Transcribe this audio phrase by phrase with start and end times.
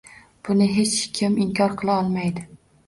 [0.47, 2.49] Buni hech kim inkor qila olmaydi.